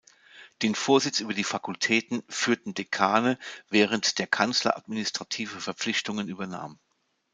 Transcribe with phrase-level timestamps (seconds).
[0.63, 3.37] Den Vorsitz über die Fakultäten führten Dekane,
[3.69, 6.79] während der Kanzler administrative Verpflichtungen übernahm.